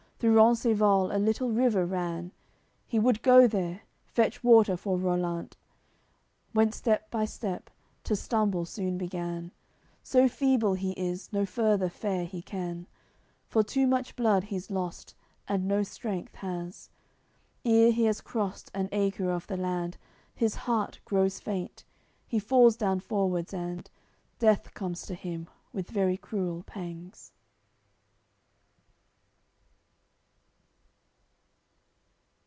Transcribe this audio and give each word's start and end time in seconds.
Through 0.21 0.35
Rencesvals 0.35 1.11
a 1.11 1.17
little 1.17 1.49
river 1.51 1.83
ran; 1.83 2.31
He 2.85 2.99
would 2.99 3.23
go 3.23 3.47
there, 3.47 3.81
fetch 4.05 4.43
water 4.43 4.77
for 4.77 4.95
Rollant. 4.95 5.57
Went 6.53 6.75
step 6.75 7.09
by 7.09 7.25
step, 7.25 7.71
to 8.03 8.15
stumble 8.15 8.63
soon 8.65 8.99
began, 8.99 9.51
So 10.03 10.29
feeble 10.29 10.75
he 10.75 10.91
is, 10.91 11.33
no 11.33 11.43
further 11.47 11.89
fare 11.89 12.25
he 12.25 12.43
can, 12.43 12.85
For 13.47 13.63
too 13.63 13.87
much 13.87 14.15
blood 14.15 14.43
he's 14.43 14.69
lost, 14.69 15.15
and 15.47 15.67
no 15.67 15.81
strength 15.81 16.35
has; 16.35 16.91
Ere 17.65 17.91
he 17.91 18.03
has 18.05 18.21
crossed 18.21 18.69
an 18.75 18.89
acre 18.91 19.31
of 19.31 19.47
the 19.47 19.57
land, 19.57 19.97
His 20.35 20.53
heart 20.53 20.99
grows 21.03 21.39
faint, 21.39 21.83
he 22.27 22.37
falls 22.37 22.75
down 22.77 22.99
forwards 22.99 23.55
and 23.55 23.89
Death 24.37 24.75
comes 24.75 25.01
to 25.07 25.15
him 25.15 25.49
with 25.73 25.89
very 25.89 26.15
cruel 26.15 26.61
pangs. 26.61 27.31